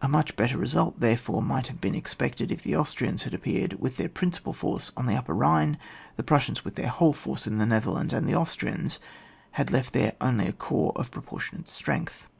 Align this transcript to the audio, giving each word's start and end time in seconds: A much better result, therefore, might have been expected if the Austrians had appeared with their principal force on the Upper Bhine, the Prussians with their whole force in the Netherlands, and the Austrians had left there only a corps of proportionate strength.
A 0.00 0.06
much 0.06 0.36
better 0.36 0.56
result, 0.56 1.00
therefore, 1.00 1.42
might 1.42 1.66
have 1.66 1.80
been 1.80 1.96
expected 1.96 2.52
if 2.52 2.62
the 2.62 2.76
Austrians 2.76 3.24
had 3.24 3.34
appeared 3.34 3.80
with 3.80 3.96
their 3.96 4.08
principal 4.08 4.52
force 4.52 4.92
on 4.96 5.06
the 5.06 5.16
Upper 5.16 5.34
Bhine, 5.34 5.76
the 6.14 6.22
Prussians 6.22 6.64
with 6.64 6.76
their 6.76 6.86
whole 6.86 7.12
force 7.12 7.48
in 7.48 7.58
the 7.58 7.66
Netherlands, 7.66 8.12
and 8.12 8.28
the 8.28 8.36
Austrians 8.36 9.00
had 9.58 9.72
left 9.72 9.92
there 9.92 10.12
only 10.20 10.46
a 10.46 10.52
corps 10.52 10.92
of 10.94 11.10
proportionate 11.10 11.68
strength. 11.68 12.28